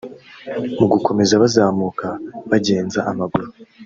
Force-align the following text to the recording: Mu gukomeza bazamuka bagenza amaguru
Mu 0.77 0.85
gukomeza 0.93 1.33
bazamuka 1.43 2.07
bagenza 2.49 2.99
amaguru 3.11 3.49